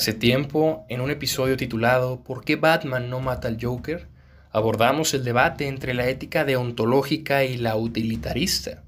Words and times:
Hace 0.00 0.14
tiempo, 0.14 0.86
en 0.88 1.02
un 1.02 1.10
episodio 1.10 1.58
titulado 1.58 2.24
¿Por 2.24 2.42
qué 2.42 2.56
Batman 2.56 3.10
no 3.10 3.20
mata 3.20 3.48
al 3.48 3.58
Joker? 3.60 4.06
abordamos 4.50 5.12
el 5.12 5.24
debate 5.24 5.68
entre 5.68 5.92
la 5.92 6.08
ética 6.08 6.46
deontológica 6.46 7.44
y 7.44 7.58
la 7.58 7.76
utilitarista. 7.76 8.82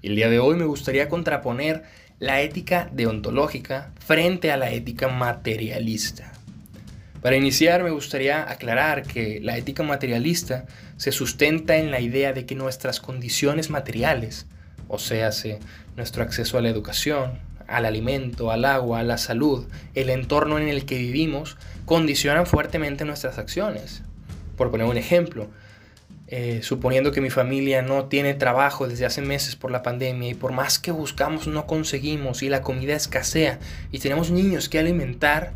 El 0.00 0.16
día 0.16 0.30
de 0.30 0.38
hoy 0.38 0.56
me 0.56 0.64
gustaría 0.64 1.10
contraponer 1.10 1.82
la 2.20 2.40
ética 2.40 2.88
deontológica 2.90 3.92
frente 3.98 4.50
a 4.50 4.56
la 4.56 4.70
ética 4.70 5.08
materialista. 5.08 6.32
Para 7.20 7.36
iniciar 7.36 7.84
me 7.84 7.90
gustaría 7.90 8.50
aclarar 8.50 9.02
que 9.02 9.40
la 9.42 9.58
ética 9.58 9.82
materialista 9.82 10.64
se 10.96 11.12
sustenta 11.12 11.76
en 11.76 11.90
la 11.90 12.00
idea 12.00 12.32
de 12.32 12.46
que 12.46 12.54
nuestras 12.54 12.98
condiciones 12.98 13.68
materiales, 13.68 14.46
o 14.88 14.98
sea, 14.98 15.28
nuestro 15.96 16.22
acceso 16.22 16.56
a 16.56 16.62
la 16.62 16.70
educación, 16.70 17.44
al 17.68 17.86
alimento, 17.86 18.50
al 18.50 18.64
agua, 18.64 19.00
a 19.00 19.04
la 19.04 19.18
salud, 19.18 19.66
el 19.94 20.10
entorno 20.10 20.58
en 20.58 20.68
el 20.68 20.84
que 20.86 20.98
vivimos, 20.98 21.56
condicionan 21.84 22.46
fuertemente 22.46 23.04
nuestras 23.04 23.38
acciones. 23.38 24.02
Por 24.56 24.70
poner 24.70 24.86
un 24.86 24.96
ejemplo, 24.96 25.48
eh, 26.28 26.60
suponiendo 26.62 27.12
que 27.12 27.20
mi 27.20 27.30
familia 27.30 27.82
no 27.82 28.06
tiene 28.06 28.34
trabajo 28.34 28.88
desde 28.88 29.06
hace 29.06 29.22
meses 29.22 29.54
por 29.54 29.70
la 29.70 29.82
pandemia 29.82 30.30
y 30.30 30.34
por 30.34 30.50
más 30.50 30.80
que 30.80 30.90
buscamos 30.90 31.46
no 31.46 31.66
conseguimos 31.66 32.42
y 32.42 32.48
la 32.48 32.62
comida 32.62 32.96
escasea 32.96 33.60
y 33.92 34.00
tenemos 34.00 34.32
niños 34.32 34.68
que 34.68 34.80
alimentar, 34.80 35.52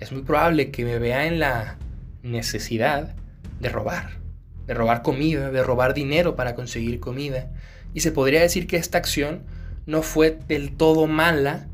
es 0.00 0.10
muy 0.10 0.22
probable 0.22 0.72
que 0.72 0.84
me 0.84 0.98
vea 0.98 1.26
en 1.26 1.38
la 1.38 1.78
necesidad 2.24 3.14
de 3.60 3.68
robar, 3.68 4.18
de 4.66 4.74
robar 4.74 5.02
comida, 5.02 5.50
de 5.50 5.62
robar 5.62 5.94
dinero 5.94 6.34
para 6.34 6.54
conseguir 6.54 6.98
comida. 6.98 7.48
Y 7.94 8.00
se 8.00 8.10
podría 8.10 8.40
decir 8.40 8.66
que 8.66 8.76
esta 8.76 8.98
acción 8.98 9.42
no 9.90 10.02
fue 10.02 10.38
del 10.48 10.76
todo 10.76 11.06
mala 11.06 11.66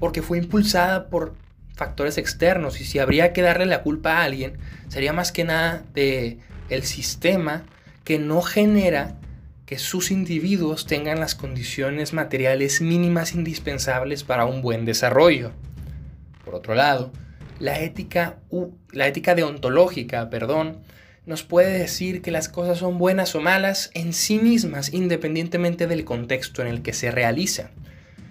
porque 0.00 0.22
fue 0.22 0.38
impulsada 0.38 1.08
por 1.08 1.34
factores 1.74 2.18
externos 2.18 2.80
y 2.80 2.84
si 2.84 2.98
habría 2.98 3.32
que 3.32 3.42
darle 3.42 3.66
la 3.66 3.82
culpa 3.82 4.18
a 4.18 4.24
alguien 4.24 4.58
sería 4.88 5.12
más 5.12 5.30
que 5.30 5.44
nada 5.44 5.84
de 5.94 6.38
el 6.70 6.82
sistema 6.82 7.64
que 8.04 8.18
no 8.18 8.42
genera 8.42 9.16
que 9.66 9.78
sus 9.78 10.10
individuos 10.10 10.86
tengan 10.86 11.20
las 11.20 11.34
condiciones 11.34 12.14
materiales 12.14 12.80
mínimas 12.80 13.34
indispensables 13.34 14.24
para 14.24 14.46
un 14.46 14.62
buen 14.62 14.86
desarrollo. 14.86 15.52
Por 16.42 16.54
otro 16.54 16.74
lado, 16.74 17.12
la 17.58 17.78
ética, 17.80 18.38
la 18.92 19.06
ética 19.06 19.34
deontológica, 19.34 20.30
perdón, 20.30 20.78
nos 21.28 21.42
puede 21.42 21.78
decir 21.78 22.22
que 22.22 22.30
las 22.30 22.48
cosas 22.48 22.78
son 22.78 22.96
buenas 22.96 23.34
o 23.34 23.42
malas 23.42 23.90
en 23.92 24.14
sí 24.14 24.38
mismas, 24.38 24.94
independientemente 24.94 25.86
del 25.86 26.06
contexto 26.06 26.62
en 26.62 26.68
el 26.68 26.80
que 26.80 26.94
se 26.94 27.10
realiza. 27.10 27.68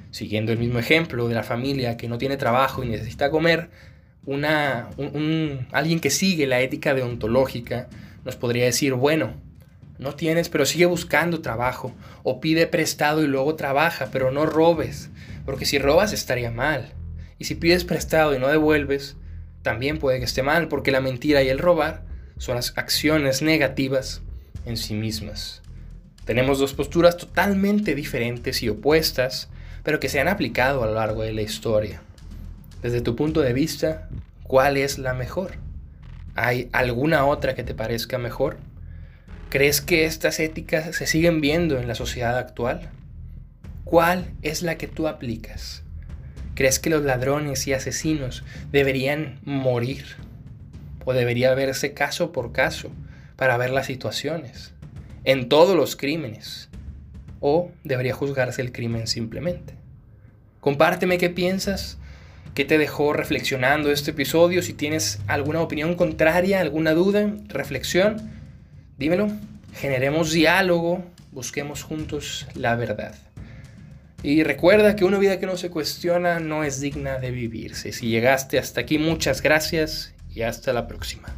Siguiendo 0.09 0.51
el 0.51 0.57
mismo 0.57 0.79
ejemplo 0.79 1.27
de 1.27 1.35
la 1.35 1.43
familia 1.43 1.95
que 1.95 2.07
no 2.07 2.17
tiene 2.17 2.37
trabajo 2.37 2.83
y 2.83 2.87
necesita 2.87 3.29
comer, 3.29 3.69
una, 4.25 4.89
alguien 5.71 5.99
que 5.99 6.09
sigue 6.09 6.47
la 6.47 6.59
ética 6.61 6.95
deontológica 6.95 7.87
nos 8.25 8.35
podría 8.35 8.65
decir, 8.65 8.95
bueno, 8.95 9.35
no 9.99 10.15
tienes, 10.15 10.49
pero 10.49 10.65
sigue 10.65 10.87
buscando 10.87 11.41
trabajo, 11.41 11.93
o 12.23 12.41
pide 12.41 12.65
prestado 12.65 13.23
y 13.23 13.27
luego 13.27 13.53
trabaja, 13.53 14.09
pero 14.11 14.31
no 14.31 14.47
robes, 14.47 15.11
porque 15.45 15.65
si 15.65 15.77
robas 15.77 16.13
estaría 16.13 16.49
mal. 16.49 16.93
Y 17.37 17.45
si 17.45 17.53
pides 17.53 17.83
prestado 17.83 18.35
y 18.35 18.39
no 18.39 18.47
devuelves, 18.47 19.17
también 19.61 19.99
puede 19.99 20.17
que 20.17 20.25
esté 20.25 20.41
mal, 20.41 20.67
porque 20.67 20.89
la 20.89 20.99
mentira 20.99 21.43
y 21.43 21.49
el 21.49 21.59
robar 21.59 22.06
son 22.37 22.55
las 22.55 22.73
acciones 22.77 23.41
negativas 23.41 24.21
en 24.65 24.77
sí 24.77 24.93
mismas. 24.93 25.61
Tenemos 26.25 26.59
dos 26.59 26.73
posturas 26.73 27.17
totalmente 27.17 27.95
diferentes 27.95 28.61
y 28.61 28.69
opuestas, 28.69 29.49
pero 29.83 29.99
que 29.99 30.09
se 30.09 30.19
han 30.19 30.27
aplicado 30.27 30.83
a 30.83 30.87
lo 30.87 30.95
largo 30.95 31.23
de 31.23 31.33
la 31.33 31.41
historia. 31.41 32.01
Desde 32.81 33.01
tu 33.01 33.15
punto 33.15 33.41
de 33.41 33.53
vista, 33.53 34.09
¿cuál 34.43 34.77
es 34.77 34.99
la 34.99 35.13
mejor? 35.13 35.53
¿Hay 36.35 36.69
alguna 36.73 37.25
otra 37.25 37.55
que 37.55 37.63
te 37.63 37.73
parezca 37.73 38.17
mejor? 38.17 38.57
¿Crees 39.49 39.79
que 39.79 40.05
estas 40.05 40.39
éticas 40.41 40.93
se 40.95 41.07
siguen 41.07 41.39
viendo 41.39 41.79
en 41.79 41.87
la 41.87 41.95
sociedad 41.95 42.37
actual? 42.37 42.89
¿Cuál 43.85 44.33
es 44.41 44.61
la 44.61 44.77
que 44.77 44.87
tú 44.87 45.07
aplicas? 45.07 45.83
¿Crees 46.53 46.79
que 46.79 46.89
los 46.89 47.03
ladrones 47.03 47.65
y 47.67 47.73
asesinos 47.73 48.43
deberían 48.71 49.39
morir? 49.45 50.26
O 51.07 51.13
debería 51.13 51.55
verse 51.55 51.93
caso 51.93 52.33
por 52.33 52.51
caso 52.51 52.91
para 53.37 53.55
ver 53.55 53.69
las 53.69 53.85
situaciones, 53.85 54.73
en 55.23 55.47
todos 55.47 55.73
los 55.73 55.95
crímenes, 55.95 56.67
o 57.39 57.71
debería 57.85 58.13
juzgarse 58.13 58.61
el 58.61 58.73
crimen 58.73 59.07
simplemente. 59.07 59.73
Compárteme 60.59 61.17
qué 61.17 61.29
piensas, 61.29 61.97
qué 62.55 62.65
te 62.65 62.77
dejó 62.77 63.13
reflexionando 63.13 63.89
este 63.89 64.11
episodio, 64.11 64.61
si 64.61 64.73
tienes 64.73 65.21
alguna 65.27 65.61
opinión 65.61 65.95
contraria, 65.95 66.59
alguna 66.59 66.91
duda, 66.91 67.33
reflexión, 67.47 68.29
dímelo, 68.97 69.29
generemos 69.75 70.33
diálogo, 70.33 71.05
busquemos 71.31 71.83
juntos 71.83 72.47
la 72.53 72.75
verdad. 72.75 73.15
Y 74.23 74.43
recuerda 74.43 74.97
que 74.97 75.05
una 75.05 75.19
vida 75.19 75.39
que 75.39 75.45
no 75.45 75.55
se 75.55 75.69
cuestiona 75.69 76.41
no 76.41 76.65
es 76.65 76.81
digna 76.81 77.17
de 77.17 77.31
vivirse. 77.31 77.93
Si 77.93 78.07
llegaste 78.07 78.59
hasta 78.59 78.81
aquí, 78.81 78.97
muchas 78.99 79.41
gracias 79.41 80.13
y 80.37 80.43
hasta 80.43 80.71
la 80.71 80.85
próxima. 80.85 81.29